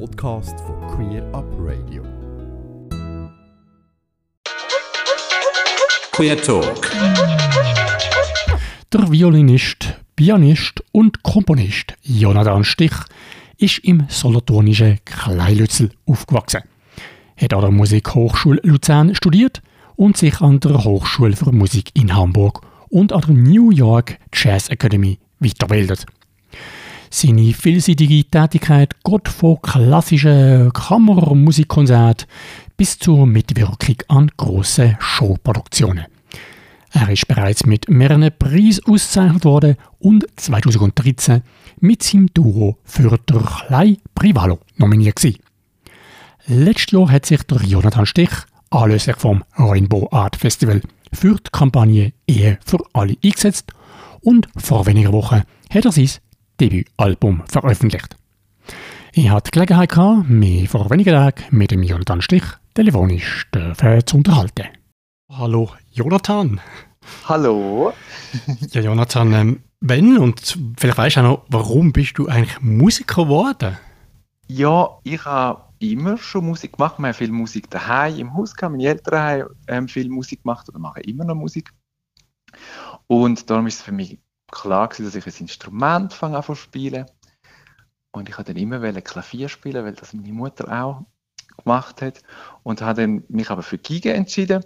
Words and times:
Podcast 0.00 0.58
von 0.60 0.80
Queer 0.88 1.22
Up 1.32 1.44
Radio. 1.58 2.02
Queer 6.12 6.40
Talk. 6.42 6.90
Der 8.92 9.12
Violinist, 9.12 9.94
Pianist 10.16 10.82
und 10.90 11.22
Komponist 11.22 11.94
Jonathan 12.02 12.64
Stich 12.64 12.92
ist 13.58 13.78
im 13.84 14.06
solothurnischen 14.08 14.98
Kleinlützel 15.04 15.90
aufgewachsen. 16.06 16.62
Er 17.36 17.44
hat 17.44 17.54
an 17.54 17.60
der 17.60 17.70
Musikhochschule 17.70 18.60
Luzern 18.64 19.14
studiert 19.14 19.62
und 19.96 20.16
sich 20.16 20.40
an 20.40 20.58
der 20.60 20.82
Hochschule 20.82 21.36
für 21.36 21.52
Musik 21.52 21.90
in 21.94 22.14
Hamburg 22.14 22.62
und 22.88 23.12
an 23.12 23.20
der 23.20 23.34
New 23.34 23.70
York 23.70 24.18
Jazz 24.32 24.68
Academy 24.70 25.18
weiterbildet. 25.38 26.06
Seine 27.16 27.54
vielseitige 27.54 28.24
Tätigkeit 28.24 28.96
geht 29.04 29.28
von 29.28 29.62
klassischen 29.62 30.72
Kammermusikkonzerten 30.72 32.26
bis 32.76 32.98
zur 32.98 33.24
Mitwirkung 33.24 33.98
an 34.08 34.32
grossen 34.36 34.96
Showproduktionen. 34.98 36.06
Er 36.90 37.08
ist 37.08 37.28
bereits 37.28 37.66
mit 37.66 37.88
mehreren 37.88 38.32
Preisen 38.36 38.84
ausgezeichnet 38.86 39.44
worden 39.44 39.76
und 40.00 40.26
2013 40.34 41.42
mit 41.78 42.02
seinem 42.02 42.34
Duo 42.34 42.78
für 42.82 43.16
der 43.16 43.42
Klein 43.42 43.98
Privalo 44.16 44.58
nominiert 44.76 45.14
gewesen. 45.14 45.38
Letztes 46.46 46.90
Jahr 46.90 47.12
hat 47.12 47.26
sich 47.26 47.44
der 47.44 47.62
Jonathan 47.62 48.06
Stich, 48.06 48.32
anlässlich 48.70 49.18
vom 49.18 49.44
Rainbow 49.56 50.08
Art 50.10 50.34
Festival, 50.34 50.80
für 51.12 51.36
die 51.36 51.50
Kampagne 51.52 52.12
Ehe 52.26 52.58
für 52.66 52.84
alle 52.92 53.14
eingesetzt 53.22 53.70
und 54.20 54.48
vor 54.56 54.86
wenigen 54.86 55.12
Wochen 55.12 55.44
hat 55.70 55.84
er 55.84 55.92
sein 55.92 56.10
Debütalbum 56.60 57.42
veröffentlicht. 57.46 58.16
Ich 59.12 59.30
hatte 59.30 59.50
die 59.50 59.54
Gelegenheit, 59.54 59.90
gehabt, 59.90 60.28
mich 60.28 60.68
vor 60.68 60.90
wenigen 60.90 61.12
Tagen 61.12 61.44
mit 61.50 61.70
dem 61.70 61.82
Jonathan 61.82 62.22
Stich 62.22 62.44
telefonisch 62.74 63.46
zu 64.06 64.16
unterhalten. 64.16 64.68
Hallo 65.28 65.70
Jonathan. 65.90 66.60
Hallo. 67.28 67.92
ja, 68.70 68.80
Jonathan, 68.80 69.32
ähm, 69.32 69.62
wenn 69.80 70.18
und 70.18 70.58
vielleicht 70.78 70.98
weißt 70.98 71.16
du 71.16 71.20
auch 71.20 71.24
noch, 71.24 71.46
warum 71.48 71.92
bist 71.92 72.18
du 72.18 72.28
eigentlich 72.28 72.60
Musiker 72.60 73.24
geworden? 73.24 73.76
Ja, 74.46 74.98
ich 75.02 75.24
habe 75.24 75.62
immer 75.78 76.16
schon 76.18 76.46
Musik 76.46 76.74
gemacht. 76.74 76.98
Wir 76.98 77.08
haben 77.08 77.14
viel 77.14 77.32
Musik 77.32 77.70
daheim 77.70 78.16
im 78.16 78.34
Haus 78.34 78.54
gehabt. 78.54 78.72
Meine 78.72 78.88
Eltern 78.88 79.18
haben 79.18 79.44
ähm, 79.68 79.88
viel 79.88 80.08
Musik 80.08 80.42
gemacht 80.42 80.68
oder 80.68 80.78
machen 80.78 81.02
immer 81.02 81.24
noch 81.24 81.34
Musik. 81.34 81.72
Und 83.06 83.50
darum 83.50 83.66
ist 83.66 83.76
es 83.76 83.82
für 83.82 83.92
mich 83.92 84.18
klar 84.50 84.88
gewesen, 84.88 85.04
dass 85.04 85.14
ich 85.14 85.26
ein 85.26 85.42
Instrument 85.42 86.12
fange 86.12 86.36
an 86.36 86.42
zu 86.42 86.54
spielen. 86.54 87.06
Und 88.12 88.28
ich 88.28 88.38
wollte 88.38 88.54
dann 88.54 88.62
immer 88.62 88.80
Klavier 89.02 89.48
spielen, 89.48 89.84
weil 89.84 89.94
das 89.94 90.12
meine 90.12 90.32
Mutter 90.32 90.68
auch 90.70 91.04
gemacht 91.58 92.02
hat. 92.02 92.22
Und 92.62 92.80
habe 92.80 93.06
mich 93.28 93.50
aber 93.50 93.62
für 93.62 93.78
Giga 93.78 94.12
entschieden. 94.12 94.64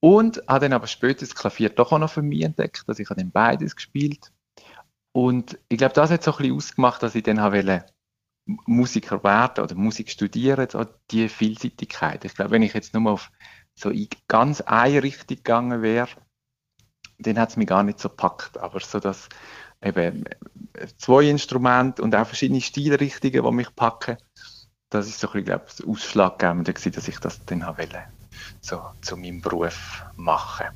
Und 0.00 0.42
habe 0.46 0.66
dann 0.66 0.74
aber 0.74 0.86
später 0.86 1.20
das 1.20 1.34
Klavier 1.34 1.70
doch 1.70 1.92
auch 1.92 1.98
noch 1.98 2.10
für 2.10 2.22
mich 2.22 2.42
entdeckt. 2.42 2.84
Also 2.86 3.02
ich 3.02 3.08
habe 3.08 3.20
dann 3.20 3.30
beides 3.30 3.74
gespielt. 3.74 4.32
Und 5.12 5.58
ich 5.68 5.78
glaube, 5.78 5.94
das 5.94 6.10
hat 6.10 6.22
so 6.22 6.32
ein 6.32 6.36
bisschen 6.36 6.56
ausgemacht, 6.56 7.02
dass 7.02 7.14
ich 7.14 7.22
dann 7.22 7.40
wollte 7.40 7.86
Musiker 8.66 9.24
werden 9.24 9.64
oder 9.64 9.74
Musik 9.74 10.10
studieren, 10.10 10.68
so 10.70 10.84
die 11.10 11.28
Vielseitigkeit. 11.28 12.24
Ich 12.24 12.34
glaube, 12.34 12.52
wenn 12.52 12.62
ich 12.62 12.74
jetzt 12.74 12.94
nur 12.94 13.10
auf 13.10 13.32
so 13.74 13.90
ganz 14.28 14.60
eine 14.60 15.02
Richtung 15.02 15.36
gegangen 15.36 15.82
wäre, 15.82 16.08
dann 17.18 17.38
hat 17.38 17.50
es 17.50 17.56
mich 17.56 17.66
gar 17.66 17.82
nicht 17.82 18.00
so 18.00 18.08
gepackt. 18.08 18.58
Aber 18.58 18.80
so 18.80 19.00
dass 19.00 19.28
eben 19.82 20.24
zwei 20.98 21.24
Instrumente 21.24 22.02
und 22.02 22.14
auch 22.14 22.26
verschiedene 22.26 22.60
Stilrichtungen, 22.60 23.44
die 23.44 23.52
mich 23.52 23.74
packen, 23.74 24.16
das 24.90 25.08
ist 25.08 25.20
so 25.20 25.28
ein 25.28 25.32
bisschen, 25.32 25.46
glaube 25.46 25.64
ich, 25.68 25.76
das 25.76 25.86
Ausschlaggebende 25.86 26.72
gewesen, 26.72 26.92
dass 26.92 27.08
ich 27.08 27.18
das 27.18 27.44
dann 27.46 27.62
wollte, 27.62 28.02
so 28.60 28.80
zu 29.00 29.16
meinem 29.16 29.40
Beruf 29.40 30.04
machen. 30.16 30.66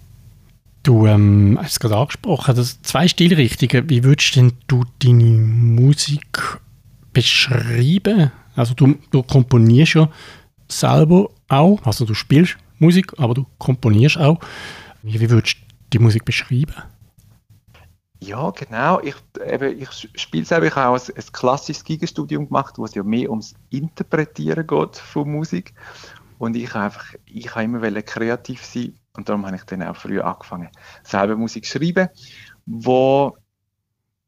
Du 0.83 1.07
ähm, 1.07 1.59
hast 1.61 1.73
es 1.73 1.81
gerade 1.81 1.97
angesprochen, 1.97 2.57
dass 2.57 2.81
zwei 2.83 3.07
Stilrichtungen. 3.07 3.91
Wie 3.91 4.03
würdest 4.03 4.37
denn 4.37 4.53
du 4.67 4.85
deine 5.03 5.25
Musik 5.25 6.59
beschreiben? 7.13 8.33
Also 8.57 8.75
du, 8.75 8.97
du 9.11 9.23
komponierst 9.23 9.95
ja 9.95 10.09
selber 10.69 11.29
auch, 11.49 11.85
also 11.85 12.07
du 12.07 12.15
spielst 12.15 12.57
Musik, 12.79 13.13
aber 13.19 13.35
du 13.35 13.47
komponierst 13.59 14.19
auch. 14.19 14.41
Wie, 15.03 15.29
würdest 15.29 15.57
die 15.93 15.99
Musik 15.99 16.25
beschreiben? 16.25 16.75
Ja, 18.23 18.51
genau. 18.51 19.01
Ich, 19.01 19.17
ich 19.79 20.11
spiele 20.21 20.45
selber. 20.45 20.67
Ich 20.67 20.77
habe 20.77 20.97
auch 20.97 21.09
ein, 21.09 21.33
klassisches 21.33 21.85
Gigastudium 21.85 22.47
gemacht, 22.47 22.77
wo 22.77 22.85
es 22.85 22.95
ja 22.95 23.03
mehr 23.03 23.31
ums 23.31 23.55
Interpretieren 23.71 24.67
geht 24.67 24.97
von 24.97 25.31
Musik. 25.31 25.73
Und 26.39 26.57
ich 26.57 26.73
habe 26.75 26.85
einfach, 26.85 27.15
ich 27.27 27.55
habe 27.55 27.65
immer 27.65 28.03
kreativ 28.03 28.65
sein 28.65 28.95
und 29.15 29.29
darum 29.29 29.47
habe 29.47 29.57
ich 29.57 29.65
dann 29.65 29.83
auch 29.83 29.97
früh 29.97 30.21
angefangen, 30.21 30.69
selber 31.03 31.37
Musik 31.37 31.65
zu 31.67 31.79
schreiben, 31.79 32.09
wo 32.67 33.37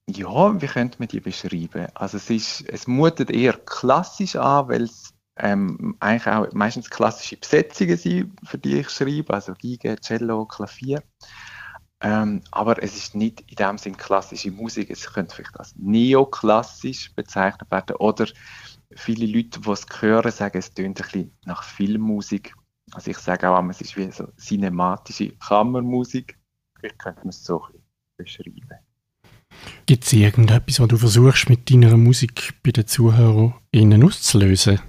ja, 0.09 0.61
wie 0.61 0.67
könnte 0.67 0.99
man 0.99 1.09
die 1.09 1.21
beschreiben? 1.21 1.87
Also 1.95 2.17
es 2.17 2.29
ist, 2.29 2.69
es 2.69 2.87
mutet 2.87 3.31
eher 3.31 3.55
klassisch 3.55 4.37
an, 4.37 4.69
weil 4.69 4.83
es 4.83 5.15
ähm, 5.37 5.97
eigentlich 6.01 6.27
auch 6.27 6.53
meistens 6.53 6.91
klassische 6.91 7.37
Besetzungen 7.37 7.97
sind, 7.97 8.33
für 8.45 8.59
die 8.59 8.81
ich 8.81 8.91
schreibe, 8.91 9.33
also 9.33 9.55
Geige, 9.55 9.97
Cello, 9.97 10.45
Klavier. 10.47 11.03
Ähm, 12.05 12.43
aber 12.51 12.83
es 12.83 12.97
ist 12.97 13.15
nicht 13.15 13.43
in 13.49 13.57
dem 13.57 13.79
Sinn 13.79 13.97
klassische 13.97 14.51
Musik. 14.51 14.91
Es 14.91 15.13
könnte 15.13 15.37
vielleicht 15.37 15.59
als 15.59 15.75
neoklassisch 15.77 17.15
bezeichnet 17.15 17.71
werden. 17.71 17.97
Oder 17.97 18.27
viele 18.91 19.27
Leute, 19.27 19.61
die 19.61 19.71
es 19.71 19.87
hören, 20.01 20.33
sagen, 20.33 20.59
es 20.59 20.75
tönt 20.75 21.01
ein 21.01 21.05
bisschen 21.05 21.37
nach 21.45 21.63
Filmmusik. 21.63 22.55
Also 22.91 23.13
ich 23.13 23.19
sage 23.19 23.49
auch, 23.49 23.65
es 23.71 23.81
ist 23.81 23.97
wie 23.97 24.11
so 24.11 24.27
cinematische 24.37 25.31
Kammermusik. 25.37 26.39
Vielleicht 26.79 26.99
könnte 26.99 27.21
man 27.21 27.29
es 27.29 27.45
so 27.45 27.65
ein 27.67 27.83
beschreiben. 28.17 28.79
Gibt 29.87 30.05
es 30.05 30.13
irgendetwas, 30.13 30.81
was 30.81 30.89
du 30.89 30.97
versuchst 30.97 31.49
mit 31.49 31.71
deiner 31.71 31.97
Musik 31.97 32.55
bei 32.65 32.71
den 32.71 32.87
ZuhörerInnen 32.87 34.03
auszulösen? 34.05 34.81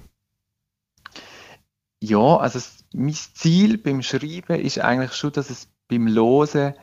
Ja, 2.00 2.36
also 2.38 2.58
mein 2.92 3.14
Ziel 3.14 3.78
beim 3.78 4.02
Schreiben 4.02 4.60
ist 4.60 4.78
eigentlich 4.78 5.12
schon, 5.12 5.32
dass 5.32 5.50
es 5.50 5.68
beim 5.88 6.06
Losen 6.06 6.74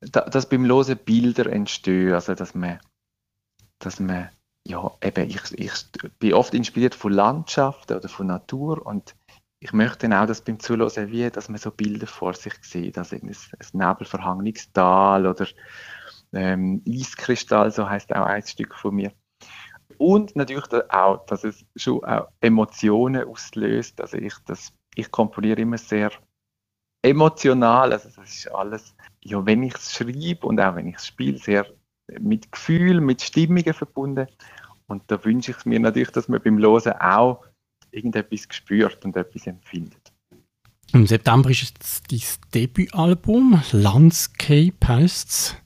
dass 0.00 0.48
beim 0.48 0.64
Losen 0.64 0.98
Bilder 0.98 1.46
entstehen, 1.46 2.12
also 2.12 2.34
dass 2.34 2.54
man, 2.54 2.80
dass 3.78 3.98
man, 4.00 4.30
ja, 4.66 4.90
eben, 5.02 5.30
ich, 5.30 5.52
ich 5.52 5.72
bin 6.18 6.34
oft 6.34 6.54
inspiriert 6.54 6.94
von 6.94 7.12
Landschaften 7.12 7.96
oder 7.96 8.08
von 8.08 8.26
Natur 8.26 8.84
und 8.84 9.14
ich 9.58 9.72
möchte 9.72 10.06
auch, 10.08 10.26
dass 10.26 10.42
beim 10.42 10.60
Zuhören 10.60 11.10
wie, 11.10 11.30
dass 11.30 11.48
man 11.48 11.58
so 11.58 11.70
Bilder 11.70 12.06
vor 12.06 12.34
sich 12.34 12.54
sieht, 12.62 12.98
also 12.98 13.16
ein, 13.16 13.28
ein 13.28 13.66
nebelverhangenes 13.72 14.70
Tal 14.72 15.26
oder 15.26 15.46
ähm, 16.32 16.82
Eiskristall, 16.86 17.70
so 17.70 17.88
heißt 17.88 18.14
auch 18.14 18.26
ein 18.26 18.42
Stück 18.42 18.74
von 18.74 18.94
mir. 18.94 19.12
Und 19.98 20.36
natürlich 20.36 20.66
auch, 20.90 21.24
dass 21.26 21.44
es 21.44 21.64
schon 21.74 22.04
auch 22.04 22.28
Emotionen 22.40 23.26
auslöst. 23.26 24.00
Also 24.00 24.18
ich, 24.18 24.34
das, 24.46 24.72
ich 24.94 25.10
komponiere 25.10 25.62
immer 25.62 25.78
sehr 25.78 26.10
emotional, 27.06 27.92
also 27.92 28.08
das 28.14 28.28
ist 28.28 28.52
alles 28.52 28.94
ja, 29.26 29.44
wenn 29.44 29.62
ich 29.62 29.74
es 29.74 29.92
schreibe 29.92 30.46
und 30.46 30.58
auch 30.60 30.76
wenn 30.76 30.88
ich 30.88 30.96
es 30.96 31.06
spiele, 31.06 31.36
sehr 31.38 31.66
mit 32.20 32.52
Gefühl, 32.52 33.00
mit 33.00 33.22
Stimmungen 33.22 33.74
verbunden. 33.74 34.28
Und 34.86 35.02
da 35.08 35.24
wünsche 35.24 35.50
ich 35.50 35.64
mir 35.64 35.80
natürlich, 35.80 36.10
dass 36.10 36.28
man 36.28 36.40
beim 36.40 36.58
Losen 36.58 36.92
auch 36.92 37.44
irgendetwas 37.90 38.46
spürt 38.50 39.04
und 39.04 39.16
etwas 39.16 39.48
empfindet. 39.48 40.12
Im 40.92 41.04
September 41.06 41.50
ist 41.50 41.62
jetzt 41.62 42.12
dein 42.12 42.20
Debütalbum, 42.54 43.60
Landscape 43.72 44.76
heißt 44.86 45.28
es, 45.28 45.56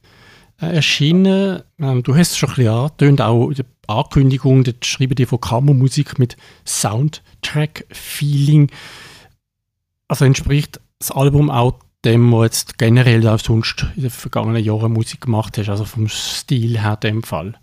äh, 0.62 0.76
erschienen. 0.76 1.62
Ähm, 1.78 2.02
du 2.02 2.16
hast 2.16 2.30
es 2.30 2.38
schon 2.38 2.48
ein 2.48 2.54
bisschen 2.54 2.72
angetönt, 2.72 3.20
auch 3.20 3.50
in 3.50 3.56
der 3.56 3.66
Ankündigung, 3.86 4.64
dort 4.64 4.86
schreiben 4.86 5.16
die 5.16 5.26
von 5.26 5.40
Kammermusik 5.40 6.18
mit 6.18 6.38
Soundtrack-Feeling. 6.64 8.70
Also 10.08 10.24
entspricht 10.24 10.80
das 11.00 11.10
Album 11.10 11.50
auch 11.50 11.80
dem, 12.04 12.32
was 12.32 12.44
jetzt 12.44 12.78
generell 12.78 13.26
auch 13.26 13.38
sonst 13.38 13.86
in 13.96 14.02
den 14.02 14.10
vergangenen 14.10 14.62
Jahren 14.62 14.92
Musik 14.92 15.22
gemacht 15.22 15.58
hast, 15.58 15.68
also 15.68 15.84
vom 15.84 16.08
Stil 16.08 16.80
her 16.80 16.96
dem 16.96 17.22
Fall? 17.22 17.58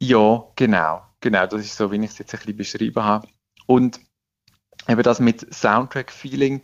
Ja, 0.00 0.44
genau. 0.54 1.02
Genau, 1.20 1.46
das 1.46 1.62
ist 1.62 1.76
so, 1.76 1.90
wie 1.90 1.96
ich 1.96 2.10
es 2.10 2.18
jetzt 2.18 2.32
ein 2.34 2.38
bisschen 2.38 2.56
beschrieben 2.56 3.02
habe. 3.02 3.26
Und 3.66 4.00
eben 4.86 5.02
das 5.02 5.18
mit 5.18 5.52
Soundtrack-Feeling, 5.52 6.62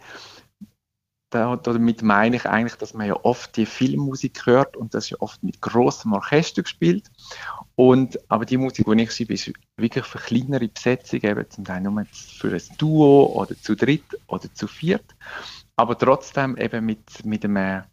damit 1.34 2.02
meine 2.02 2.36
ich 2.36 2.46
eigentlich, 2.46 2.76
dass 2.76 2.94
man 2.94 3.06
ja 3.06 3.16
oft 3.22 3.56
die 3.56 3.66
Filmmusik 3.66 4.46
hört 4.46 4.76
und 4.76 4.94
das 4.94 5.10
ja 5.10 5.16
oft 5.20 5.42
mit 5.42 5.60
großem 5.60 6.12
Orchester 6.12 6.62
gespielt. 6.62 7.10
Und, 7.76 8.18
aber 8.30 8.44
die 8.44 8.56
Musik, 8.56 8.86
die 8.86 9.02
ich 9.02 9.12
schreibe, 9.12 9.34
ist 9.34 9.52
wirklich 9.76 10.04
für 10.04 10.18
kleinere 10.18 10.68
Besetzungen, 10.68 11.24
eben 11.24 11.50
zum 11.50 11.64
Teil 11.64 11.80
nur 11.80 12.04
für 12.12 12.52
ein 12.52 12.62
Duo 12.78 13.26
oder 13.34 13.56
zu 13.56 13.74
dritt 13.74 14.04
oder 14.28 14.52
zu 14.54 14.66
viert 14.66 15.14
aber 15.76 15.98
trotzdem 15.98 16.56
eben 16.56 16.84
mit, 16.84 17.24
mit, 17.24 17.44
einem, 17.44 17.84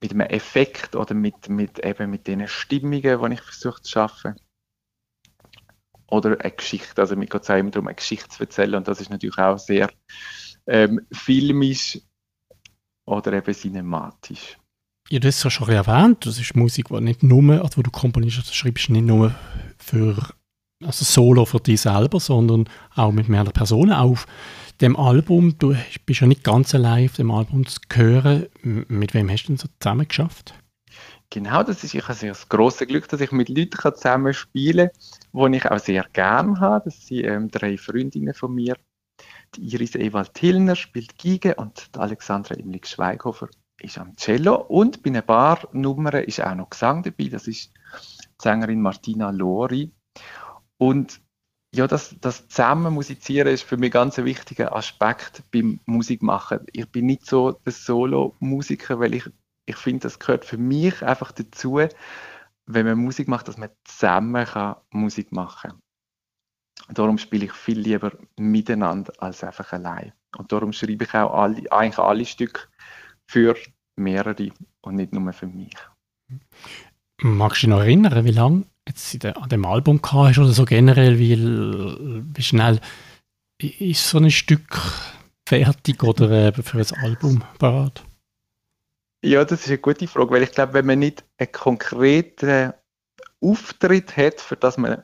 mit 0.00 0.12
einem 0.12 0.20
Effekt 0.20 0.96
oder 0.96 1.14
mit, 1.14 1.48
mit, 1.48 1.78
eben 1.84 2.10
mit 2.10 2.26
den 2.26 2.46
Stimmungen, 2.48 3.02
die 3.02 3.34
ich 3.34 3.42
versuche 3.42 3.82
zu 3.82 3.90
schaffen. 3.90 4.36
oder 6.08 6.40
eine 6.40 6.52
Geschichte. 6.52 7.00
Also 7.00 7.16
mir 7.16 7.26
geht 7.26 7.42
es 7.42 7.50
auch 7.50 7.56
immer 7.56 7.70
darum, 7.70 7.88
eine 7.88 7.96
Geschichte 7.96 8.28
zu 8.28 8.42
erzählen 8.42 8.76
und 8.76 8.88
das 8.88 9.00
ist 9.00 9.10
natürlich 9.10 9.38
auch 9.38 9.58
sehr 9.58 9.90
ähm, 10.66 11.06
filmisch 11.12 12.00
oder 13.06 13.32
eben 13.32 13.54
cinematisch. 13.54 14.58
Ja, 15.08 15.20
das 15.20 15.36
hast 15.36 15.44
du 15.44 15.50
schon 15.50 15.68
erwähnt. 15.70 16.26
Das 16.26 16.38
ist 16.38 16.56
Musik, 16.56 16.88
die 16.88 17.00
nicht 17.00 17.22
nur, 17.22 17.62
also 17.62 17.80
du 17.80 17.90
komponierst, 17.90 18.38
also 18.38 18.52
schreibst 18.52 18.90
nicht 18.90 19.06
nur 19.06 19.34
für 19.78 20.16
also 20.84 21.04
Solo 21.04 21.44
für 21.44 21.60
dich 21.60 21.80
selber, 21.80 22.20
sondern 22.20 22.68
auch 22.94 23.12
mit 23.12 23.28
mehreren 23.28 23.52
Personen 23.52 23.92
auf 23.92 24.26
dem 24.80 24.96
Album. 24.96 25.56
Du 25.58 25.74
bist 26.04 26.20
ja 26.20 26.26
nicht 26.26 26.44
ganz 26.44 26.74
allein 26.74 27.06
auf 27.06 27.16
dem 27.16 27.30
Album 27.30 27.66
zu 27.66 27.80
hören. 27.92 28.46
Mit 28.62 29.14
wem 29.14 29.30
hast 29.30 29.44
du 29.44 29.48
denn 29.48 29.56
so 29.56 29.68
zusammen 29.80 30.06
geschafft? 30.06 30.54
Genau, 31.30 31.62
das 31.62 31.82
ist 31.82 31.94
ich 31.94 32.06
habe 32.06 32.18
das 32.20 32.48
große 32.48 32.86
Glück, 32.86 33.08
dass 33.08 33.20
ich 33.20 33.32
mit 33.32 33.48
Leuten 33.48 33.78
zusammen 33.94 34.32
spielen 34.32 34.90
kann, 35.32 35.52
die 35.52 35.58
ich 35.58 35.70
auch 35.70 35.78
sehr 35.78 36.06
gerne 36.12 36.60
habe. 36.60 36.84
Das 36.84 37.06
sind 37.06 37.24
ähm, 37.24 37.50
drei 37.50 37.76
Freundinnen 37.76 38.34
von 38.34 38.54
mir. 38.54 38.76
Iris 39.58 39.94
Ewald 39.94 40.36
Hillner 40.38 40.76
spielt 40.76 41.18
Giga 41.18 41.54
und 41.54 41.90
Alexandra 41.96 42.54
Imlik 42.54 42.86
Schweighofer 42.86 43.48
ist 43.80 43.98
am 43.98 44.16
Cello. 44.16 44.56
Und 44.56 45.02
bei 45.02 45.10
ein 45.10 45.24
paar 45.24 45.68
Nummern 45.72 46.24
ist 46.24 46.40
auch 46.40 46.54
noch 46.54 46.70
Gesang 46.70 47.02
dabei. 47.02 47.28
Das 47.28 47.46
ist 47.46 47.72
die 47.72 48.42
Sängerin 48.42 48.80
Martina 48.80 49.30
Lori. 49.30 49.92
Und 50.78 51.20
ja, 51.74 51.86
das, 51.86 52.16
das 52.20 52.48
zusammen 52.48 52.94
musizieren 52.94 53.48
ist 53.48 53.62
für 53.62 53.76
mich 53.76 53.92
ganz 53.92 54.18
ein 54.18 54.24
wichtiger 54.24 54.74
Aspekt 54.74 55.42
beim 55.52 55.80
Musikmachen. 55.84 56.60
Ich 56.72 56.90
bin 56.90 57.06
nicht 57.06 57.26
so 57.26 57.52
der 57.52 57.72
Solo-Musiker, 57.72 58.98
weil 58.98 59.14
ich, 59.14 59.28
ich 59.66 59.76
finde, 59.76 60.04
das 60.04 60.18
gehört 60.18 60.44
für 60.44 60.56
mich 60.56 61.02
einfach 61.02 61.32
dazu, 61.32 61.80
wenn 62.66 62.86
man 62.86 62.98
Musik 62.98 63.28
macht, 63.28 63.48
dass 63.48 63.58
man 63.58 63.70
zusammen 63.84 64.46
kann 64.46 64.76
Musik 64.90 65.32
machen 65.32 65.70
kann. 65.70 65.80
Darum 66.88 67.18
spiele 67.18 67.46
ich 67.46 67.52
viel 67.52 67.78
lieber 67.78 68.12
miteinander 68.38 69.12
als 69.18 69.42
einfach 69.42 69.72
allein. 69.72 70.12
Und 70.36 70.52
darum 70.52 70.72
schreibe 70.72 71.04
ich 71.04 71.14
auch 71.14 71.32
alle, 71.34 71.70
eigentlich 71.72 71.98
alle 71.98 72.24
Stücke 72.24 72.62
für 73.26 73.56
mehrere 73.96 74.50
und 74.82 74.96
nicht 74.96 75.12
nur 75.12 75.32
für 75.32 75.46
mich. 75.46 75.74
Magst 77.22 77.62
du 77.62 77.66
dich 77.66 77.70
noch 77.70 77.80
erinnern, 77.80 78.24
wie 78.24 78.30
lange 78.30 78.64
jetzt 78.86 79.24
an 79.24 79.48
dem 79.48 79.64
Album 79.64 80.00
hast 80.02 80.38
oder 80.38 80.52
so 80.52 80.64
generell, 80.64 81.18
wie, 81.18 81.36
wie 81.38 82.42
schnell 82.42 82.80
ist 83.58 84.08
so 84.08 84.18
ein 84.18 84.30
Stück 84.30 84.80
fertig 85.48 86.02
oder 86.02 86.52
für 86.52 86.78
ein 86.78 87.02
Album 87.02 87.42
parat? 87.58 88.04
Ja, 89.24 89.44
das 89.44 89.62
ist 89.62 89.68
eine 89.68 89.78
gute 89.78 90.06
Frage, 90.06 90.30
weil 90.30 90.42
ich 90.42 90.52
glaube, 90.52 90.74
wenn 90.74 90.86
man 90.86 90.98
nicht 90.98 91.24
einen 91.38 91.50
konkreten 91.50 92.74
Auftritt 93.40 94.16
hat, 94.16 94.40
für 94.40 94.56
das 94.56 94.76
man, 94.76 95.02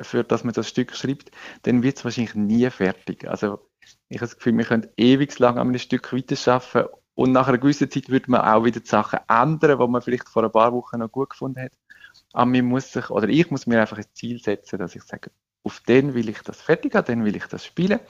für 0.00 0.24
das, 0.24 0.44
man 0.44 0.54
das 0.54 0.68
Stück 0.68 0.94
schreibt, 0.94 1.30
dann 1.62 1.82
wird 1.82 1.98
es 1.98 2.04
wahrscheinlich 2.04 2.34
nie 2.34 2.68
fertig. 2.70 3.28
Also 3.28 3.68
ich 4.08 4.18
habe 4.18 4.26
das 4.26 4.36
Gefühl, 4.36 4.56
wir 4.56 4.64
können 4.64 4.88
ewig 4.96 5.38
lang 5.38 5.58
an 5.58 5.68
einem 5.68 5.78
Stück 5.78 6.12
weiterarbeiten 6.12 6.88
und 7.14 7.32
nach 7.32 7.48
einer 7.48 7.58
gewissen 7.58 7.90
Zeit 7.90 8.08
würde 8.08 8.30
man 8.30 8.42
auch 8.42 8.64
wieder 8.64 8.80
die 8.80 8.88
Sachen 8.88 9.20
ändern, 9.28 9.78
die 9.78 9.86
man 9.88 10.02
vielleicht 10.02 10.28
vor 10.28 10.44
ein 10.44 10.52
paar 10.52 10.72
Wochen 10.72 10.98
noch 10.98 11.10
gut 11.10 11.30
gefunden 11.30 11.62
hat. 11.62 11.72
Aber 12.32 12.46
man 12.46 12.64
muss 12.64 12.92
sich, 12.92 13.10
oder 13.10 13.28
ich 13.28 13.50
muss 13.50 13.66
mir 13.66 13.80
einfach 13.80 13.98
ein 13.98 14.06
Ziel 14.14 14.40
setzen, 14.40 14.78
dass 14.78 14.94
ich 14.94 15.02
sage, 15.02 15.30
auf 15.64 15.80
den 15.80 16.14
will 16.14 16.28
ich 16.28 16.40
das 16.42 16.60
fertig 16.60 16.94
haben, 16.94 17.06
dann 17.06 17.24
will 17.24 17.36
ich 17.36 17.46
das 17.46 17.64
spielen 17.64 18.00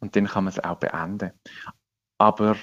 und 0.00 0.16
dann 0.16 0.26
kann 0.26 0.44
man 0.44 0.52
es 0.52 0.62
auch 0.62 0.76
beenden. 0.76 1.32
Aber 2.18 2.56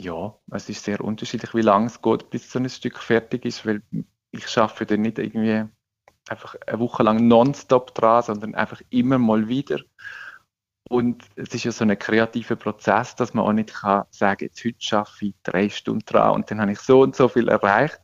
ja, 0.00 0.38
es 0.50 0.68
ist 0.68 0.84
sehr 0.84 1.00
unterschiedlich, 1.00 1.54
wie 1.54 1.62
lange 1.62 1.86
es 1.86 2.00
geht, 2.00 2.30
bis 2.30 2.50
so 2.50 2.58
ein 2.58 2.68
Stück 2.68 2.98
fertig 2.98 3.44
ist, 3.44 3.66
weil 3.66 3.82
ich 4.30 4.48
schaffe 4.48 4.86
dann 4.86 5.02
nicht 5.02 5.18
irgendwie 5.18 5.68
einfach 6.30 6.54
eine 6.66 6.78
Woche 6.78 7.02
lang 7.02 7.26
nonstop 7.28 7.94
dran, 7.94 8.22
sondern 8.22 8.54
einfach 8.54 8.80
immer 8.90 9.18
mal 9.18 9.48
wieder. 9.48 9.80
Und 10.88 11.24
es 11.36 11.54
ist 11.54 11.64
ja 11.64 11.72
so 11.72 11.84
ein 11.84 11.98
kreativer 11.98 12.56
Prozess, 12.56 13.14
dass 13.14 13.34
man 13.34 13.44
auch 13.44 13.52
nicht 13.52 13.74
kann 13.74 14.04
sagen, 14.10 14.44
jetzt 14.44 14.64
heute 14.64 14.80
schaffe 14.80 15.26
ich 15.26 15.34
drei 15.42 15.68
Stunden 15.68 16.04
dran 16.06 16.34
und 16.34 16.50
dann 16.50 16.60
habe 16.60 16.72
ich 16.72 16.80
so 16.80 17.02
und 17.02 17.14
so 17.14 17.28
viel 17.28 17.48
erreicht. 17.48 18.00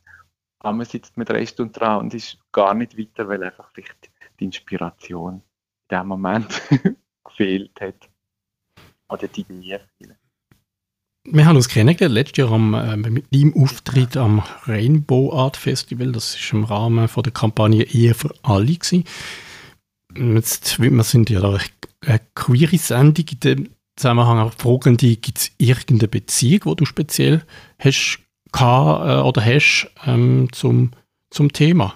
Aber 0.59 0.73
man 0.73 0.85
sitzt 0.85 1.17
mit 1.17 1.29
drei 1.29 1.45
Stunden 1.45 1.73
dran 1.73 1.99
und 1.99 2.13
ist 2.13 2.37
gar 2.51 2.73
nicht 2.73 2.97
weiter, 2.97 3.27
weil 3.27 3.43
einfach 3.43 3.71
vielleicht 3.73 4.11
die 4.39 4.45
Inspiration 4.45 5.41
in 5.89 5.97
dem 5.97 6.07
Moment 6.07 6.61
gefehlt 7.23 7.79
hat. 7.81 8.09
Oder 9.09 9.27
die 9.27 9.45
mir 9.49 9.79
fehlen. 9.97 10.17
Wir 11.27 11.47
haben 11.47 11.55
uns 11.55 11.69
kennengelernt 11.69 12.13
letztes 12.13 12.37
Jahr 12.37 12.51
am, 12.51 12.73
äh, 12.75 12.95
mit 12.97 13.33
deinem 13.33 13.55
Auftritt 13.55 14.15
am 14.15 14.43
Rainbow 14.67 15.33
Art 15.33 15.57
Festival. 15.57 16.11
Das 16.11 16.35
ist 16.35 16.53
im 16.53 16.63
Rahmen 16.63 17.07
von 17.07 17.23
der 17.23 17.33
Kampagne 17.33 17.83
Ehe 17.83 18.13
für 18.13 18.33
alle. 18.43 18.77
Jetzt, 20.15 20.79
wir 20.79 21.03
sind 21.03 21.29
ja 21.31 21.41
da 21.41 21.57
eine 22.05 22.21
queere 22.35 22.77
Sendung 22.77 23.25
in 23.31 23.39
dem 23.39 23.69
Zusammenhang 23.95 24.39
auch 24.39 24.53
fragen 24.53 24.97
die, 24.97 25.19
gibt 25.19 25.37
es 25.39 25.51
irgendeine 25.57 26.09
Beziehung, 26.09 26.61
die 26.65 26.75
du 26.75 26.85
speziell 26.85 27.43
hast 27.79 28.19
gehabt, 28.51 29.07
äh, 29.07 29.27
oder 29.27 29.43
hast 29.43 29.89
ähm, 30.05 30.49
zum, 30.51 30.91
zum 31.31 31.51
Thema? 31.51 31.95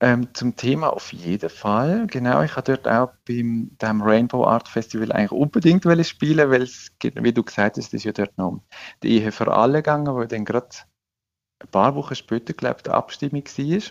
Ähm, 0.00 0.32
zum 0.32 0.54
Thema 0.54 0.92
auf 0.92 1.12
jeden 1.12 1.50
Fall. 1.50 2.06
Genau, 2.06 2.42
ich 2.42 2.54
habe 2.54 2.76
dort 2.76 2.86
auch 2.86 3.12
beim 3.26 3.76
dem 3.82 4.00
Rainbow 4.00 4.44
Art 4.44 4.68
Festival 4.68 5.10
eigentlich 5.10 5.32
unbedingt 5.32 5.84
spielen, 6.06 6.50
weil 6.50 6.62
es, 6.62 6.92
wie 7.02 7.32
du 7.32 7.42
gesagt 7.42 7.78
hast, 7.78 7.92
ist 7.92 8.04
ja 8.04 8.12
dort 8.12 8.38
noch 8.38 8.48
um 8.48 8.62
die 9.02 9.18
Ehe 9.18 9.32
für 9.32 9.52
alle 9.52 9.78
gegangen, 9.78 10.14
wo 10.14 10.22
dann 10.24 10.44
gerade 10.44 10.68
ein 11.60 11.68
paar 11.68 11.96
Wochen 11.96 12.14
später, 12.14 12.52
glaube 12.52 12.76
ich, 12.78 12.82
die 12.84 12.90
Abstimmung 12.90 13.44
war. 13.44 13.82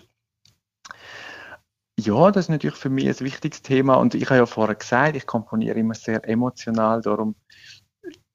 Ja, 2.00 2.32
das 2.32 2.46
ist 2.46 2.50
natürlich 2.50 2.78
für 2.78 2.90
mich 2.90 3.08
ein 3.08 3.20
wichtiges 3.20 3.62
Thema 3.62 3.96
und 3.96 4.14
ich 4.16 4.26
habe 4.26 4.38
ja 4.38 4.46
vorher 4.46 4.76
gesagt, 4.76 5.18
ich 5.18 5.26
komponiere 5.26 5.80
immer 5.80 5.96
sehr 5.96 6.24
emotional, 6.30 7.02
darum 7.02 7.36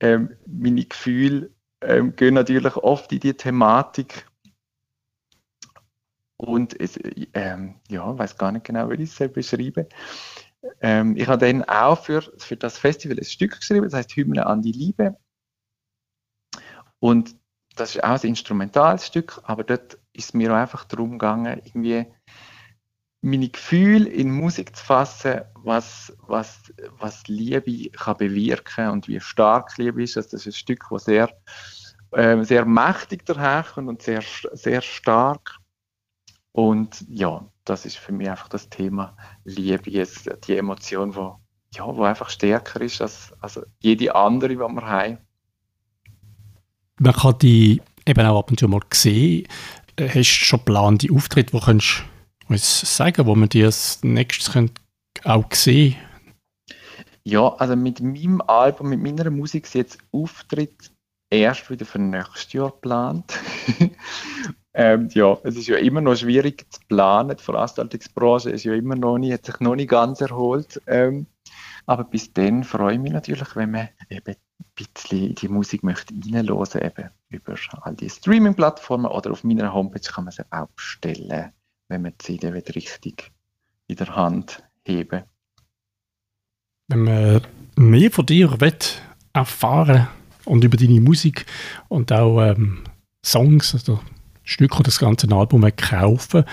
ähm, 0.00 0.36
meine 0.46 0.84
Gefühle 0.84 1.50
ähm, 1.80 2.14
gehen 2.16 2.34
natürlich 2.34 2.76
oft 2.76 3.12
in 3.12 3.20
die 3.20 3.34
Thematik 3.34 4.26
und 6.42 6.78
es, 6.80 6.98
ähm, 7.34 7.76
ja, 7.88 8.18
weiß 8.18 8.36
gar 8.36 8.52
nicht 8.52 8.64
genau, 8.64 8.90
wie 8.90 9.02
ich 9.02 9.20
es 9.20 9.32
beschreiben 9.32 9.86
ähm, 10.80 11.16
Ich 11.16 11.28
habe 11.28 11.38
dann 11.38 11.62
auch 11.64 12.02
für, 12.04 12.22
für 12.38 12.56
das 12.56 12.78
Festival 12.78 13.18
ein 13.18 13.24
Stück 13.24 13.58
geschrieben, 13.58 13.84
das 13.84 13.94
heißt 13.94 14.16
Hymne 14.16 14.46
an 14.46 14.62
die 14.62 14.72
Liebe 14.72 15.16
und 16.98 17.36
das 17.76 17.94
ist 17.94 18.04
auch 18.04 18.22
ein 18.22 18.28
instrumentales 18.28 19.06
Stück, 19.06 19.40
aber 19.44 19.64
dort 19.64 19.98
ist 20.12 20.34
mir 20.34 20.52
auch 20.52 20.56
einfach 20.56 20.84
darum 20.84 21.12
gegangen, 21.12 21.60
irgendwie 21.64 22.06
meine 23.22 23.48
Gefühle 23.48 24.08
in 24.08 24.32
Musik 24.32 24.74
zu 24.74 24.84
fassen, 24.84 25.42
was, 25.54 26.12
was, 26.26 26.72
was 26.98 27.26
Liebe 27.28 27.88
kann 27.90 28.16
bewirken 28.16 28.88
und 28.88 29.06
wie 29.06 29.20
stark 29.20 29.78
Liebe 29.78 30.02
ist. 30.02 30.16
Also 30.16 30.30
das 30.30 30.40
ist 30.40 30.46
ein 30.46 30.58
Stück, 30.58 30.86
das 30.90 31.04
sehr, 31.04 31.28
äh, 32.10 32.42
sehr 32.42 32.64
mächtig 32.64 33.24
daherkommt 33.24 33.88
und 33.88 34.02
sehr, 34.02 34.22
sehr 34.52 34.82
stark. 34.82 35.61
Und 36.52 37.04
ja, 37.08 37.44
das 37.64 37.86
ist 37.86 37.96
für 37.96 38.12
mich 38.12 38.28
einfach 38.28 38.48
das 38.48 38.68
Thema 38.68 39.16
Liebe, 39.44 39.90
jetzt 39.90 40.30
die 40.46 40.56
Emotion, 40.56 41.14
wo, 41.16 41.38
ja, 41.74 41.86
wo 41.86 42.02
einfach 42.04 42.28
stärker 42.28 42.80
ist 42.80 43.00
als, 43.00 43.32
als 43.40 43.60
jede 43.80 44.14
andere, 44.14 44.50
die 44.50 44.58
wir 44.58 44.86
haben. 44.86 45.18
Man 46.98 47.14
kann 47.14 47.38
die 47.38 47.80
eben 48.06 48.26
auch 48.26 48.38
ab 48.38 48.50
und 48.50 48.60
zu 48.60 48.68
mal 48.68 48.80
sehen. 48.92 49.48
Hast 49.98 50.14
du 50.14 50.24
schon 50.24 50.58
geplante 50.60 51.12
Auftritte, 51.12 51.52
wo 51.52 51.60
kannst 51.60 52.04
uns 52.48 52.96
sagen, 52.96 53.26
wo 53.26 53.34
man 53.34 53.48
die 53.48 53.64
als 53.64 54.02
nächstes 54.02 54.54
auch 55.24 55.52
sehen 55.52 55.96
Ja, 57.24 57.48
also 57.54 57.76
mit 57.76 58.00
meinem 58.00 58.40
Album, 58.42 58.90
mit 58.90 59.02
meiner 59.02 59.30
Musik 59.30 59.64
ist 59.64 59.74
jetzt 59.74 59.98
Auftritt 60.12 60.92
erst 61.30 61.70
wieder 61.70 61.86
für 61.86 61.98
nächstes 61.98 62.52
Jahr 62.52 62.70
geplant. 62.70 63.32
ähm, 64.74 65.08
ja, 65.12 65.36
es 65.44 65.56
ist 65.56 65.66
ja 65.66 65.76
immer 65.76 66.00
noch 66.00 66.16
schwierig 66.16 66.66
zu 66.72 66.80
planen. 66.88 67.36
Die 67.36 67.42
Veranstaltungsbranche 67.42 68.50
ist 68.50 68.64
ja 68.64 68.74
immer 68.74 68.96
noch 68.96 69.18
nicht, 69.18 69.32
hat 69.32 69.46
sich 69.46 69.60
noch 69.60 69.76
nicht 69.76 69.90
ganz 69.90 70.20
erholt. 70.20 70.80
Ähm, 70.86 71.26
aber 71.86 72.04
bis 72.04 72.32
dann 72.32 72.64
freue 72.64 72.94
ich 72.94 73.00
mich 73.00 73.12
natürlich, 73.12 73.54
wenn 73.56 73.72
man 73.72 73.88
eben 74.08 74.34
ein 74.34 74.66
bisschen 74.74 75.28
in 75.28 75.34
die 75.34 75.48
Musik 75.48 75.82
möchte 75.82 76.14
reinhören, 76.14 76.82
eben 76.82 77.10
über 77.28 77.54
all 77.82 77.94
die 77.94 78.08
Streaming-Plattformen 78.08 79.06
oder 79.06 79.32
auf 79.32 79.44
meiner 79.44 79.72
Homepage 79.72 80.00
kann 80.00 80.24
man 80.24 80.32
sie 80.32 80.44
auch 80.50 80.68
bestellen 80.68 81.52
wenn 81.92 82.02
man 82.02 82.12
die 82.12 82.38
CD 82.38 82.48
richtig 82.48 83.30
in 83.86 83.96
der 83.96 84.16
Hand 84.16 84.62
heben 84.86 85.24
Wenn 86.88 87.04
man 87.04 87.42
mehr 87.76 88.10
von 88.10 88.26
dir 88.26 88.60
will, 88.60 88.78
erfahren 89.34 90.08
und 90.46 90.64
über 90.64 90.76
deine 90.76 91.00
Musik 91.00 91.46
und 91.88 92.10
auch 92.10 92.40
ähm, 92.40 92.84
Songs, 93.24 93.74
also 93.74 94.00
Stücke 94.44 94.76
oder 94.76 94.84
das 94.84 94.98
ganze 94.98 95.30
Album 95.30 95.68
kaufen, 95.76 96.44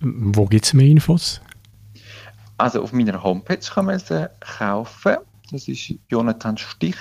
wo 0.00 0.46
gibt 0.46 0.64
es 0.64 0.74
mehr 0.74 0.86
Infos? 0.86 1.40
Also 2.58 2.82
auf 2.82 2.92
meiner 2.92 3.22
Homepage 3.22 3.58
kann 3.58 3.86
man 3.86 3.98
sie 3.98 4.28
kaufen. 4.40 5.16
Das 5.52 5.68
ist 5.68 5.94
jonathanstich 6.08 6.96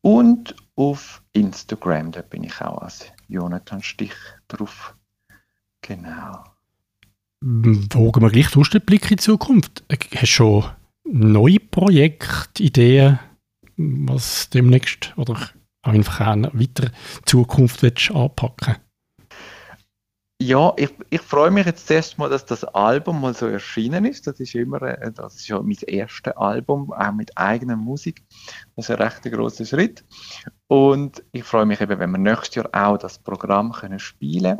und 0.00 0.54
auf 0.76 1.22
Instagram, 1.32 2.12
da 2.12 2.22
bin 2.22 2.44
ich 2.44 2.60
auch 2.60 2.78
als 2.78 3.06
Jonathan 3.28 3.82
Stich 3.82 4.14
drauf. 4.48 4.94
Genau. 5.82 6.44
Wogen 7.40 8.22
wir 8.22 8.30
gleich 8.30 8.48
sonst 8.48 8.74
den 8.74 8.82
Blick 8.82 9.10
in 9.10 9.16
die 9.16 9.22
Zukunft. 9.22 9.84
Hast 9.90 10.22
du 10.22 10.26
schon 10.26 10.64
neue 11.04 11.60
Projekte, 11.60 12.62
Ideen, 12.62 13.18
was 13.76 14.50
demnächst 14.50 15.12
oder 15.16 15.50
einfach 15.84 16.20
eine 16.20 16.50
weitere 16.52 16.90
Zukunft 17.24 17.82
willst 17.82 18.10
anpacken 18.10 18.76
ja, 20.46 20.74
ich, 20.76 20.90
ich 21.10 21.20
freue 21.20 21.50
mich 21.50 21.64
jetzt 21.64 21.86
zuerst 21.86 22.18
mal, 22.18 22.28
dass 22.28 22.44
das 22.44 22.64
Album 22.64 23.20
mal 23.20 23.34
so 23.34 23.46
erschienen 23.46 24.04
ist. 24.04 24.26
Das 24.26 24.40
ist 24.40 24.54
immer, 24.54 24.82
äh, 24.82 25.12
das 25.12 25.36
ist 25.36 25.48
ja 25.48 25.60
mein 25.62 25.76
erstes 25.86 26.36
Album, 26.36 26.92
auch 26.92 27.12
mit 27.12 27.36
eigener 27.38 27.76
Musik. 27.76 28.22
Das 28.76 28.86
ist 28.86 28.90
ein 28.90 29.02
recht 29.02 29.22
großer 29.22 29.64
Schritt. 29.64 30.04
Und 30.66 31.24
ich 31.32 31.44
freue 31.44 31.66
mich 31.66 31.80
eben, 31.80 31.98
wenn 31.98 32.10
wir 32.10 32.18
nächstes 32.18 32.56
Jahr 32.56 32.68
auch 32.72 32.98
das 32.98 33.18
Programm 33.18 33.72
können 33.72 33.98
spielen 33.98 34.58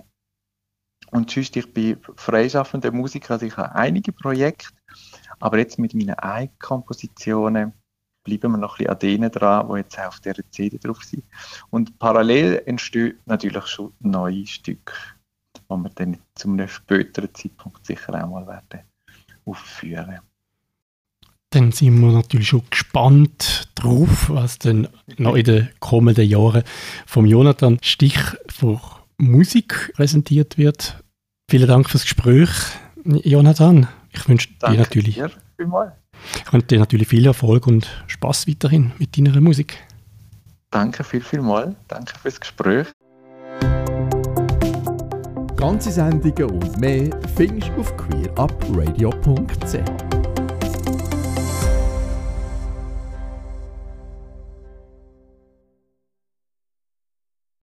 Und 1.11 1.31
sonst, 1.31 1.57
ich 1.57 1.73
bin 1.73 1.99
freischaffender 2.17 2.93
Musiker, 2.93 3.35
also 3.35 3.45
ich 3.45 3.57
habe 3.57 3.75
einige 3.75 4.13
Projekte, 4.13 4.69
aber 5.41 5.59
jetzt 5.59 5.79
mit 5.79 5.93
meinen 5.93 6.15
eigenen 6.15 6.59
Kompositionen 6.61 7.73
bleiben 8.25 8.53
wir 8.53 8.59
noch 8.59 8.79
ein 8.79 8.87
bisschen 8.87 8.91
an 8.91 8.99
denen 8.99 9.31
dran, 9.31 9.69
die 9.69 9.77
jetzt 9.77 9.99
auch 9.99 10.07
auf 10.07 10.21
dieser 10.21 10.51
CD 10.51 10.79
drauf 10.79 11.05
sind. 11.05 11.25
Und 11.71 11.99
parallel 11.99 12.63
entstehen 12.67 13.19
natürlich 13.27 13.67
schon 13.67 13.93
neue 14.01 14.47
Stücke 14.47 14.95
die 15.71 15.77
wir 15.77 15.91
dann 15.91 16.19
zu 16.35 16.49
einem 16.49 16.69
späteren 16.69 17.35
Zeitpunkt 17.35 17.87
sicher 17.87 18.15
auch 18.15 18.29
mal 18.29 18.47
werden 18.47 18.81
aufführen. 19.45 20.21
Dann 21.51 21.71
sind 21.73 22.01
wir 22.01 22.11
natürlich 22.11 22.49
schon 22.49 22.63
gespannt 22.69 23.71
drauf, 23.77 24.29
was 24.29 24.59
dann 24.59 24.89
noch 25.19 25.37
in 25.37 25.45
den 25.45 25.69
kommenden 25.79 26.29
Jahren 26.29 26.65
vom 27.07 27.27
Jonathan 27.27 27.79
Stich 27.81 28.19
für 28.49 28.81
Musik 29.19 29.93
präsentiert 29.95 30.59
wird. 30.59 31.05
Vielen 31.49 31.69
Dank 31.69 31.89
fürs 31.89 32.03
Gespräch, 32.03 32.51
Jonathan. 33.05 33.87
Ich 34.11 34.29
wünsche 34.29 34.49
dir 34.55 34.75
natürlich, 34.75 35.17
dir 35.17 35.97
ich 36.45 36.53
wünsche 36.53 36.67
dir 36.67 36.79
natürlich 36.79 37.09
viel 37.09 37.27
Erfolg 37.27 37.67
und 37.67 37.89
Spaß 38.07 38.49
weiterhin 38.49 38.93
mit 38.99 39.17
deiner 39.17 39.41
Musik. 39.41 39.79
Danke 40.71 41.05
viel, 41.05 41.21
viel 41.21 41.41
mal. 41.41 41.75
Danke 41.89 42.19
fürs 42.19 42.41
Gespräch. 42.41 42.89
Ganze 45.57 45.91
Sendungen 45.91 46.51
und 46.51 46.79
mehr 46.79 47.11
findest 47.37 47.71
du 47.71 47.81
auf 47.81 47.97
queerupradio.ch. 47.97 50.14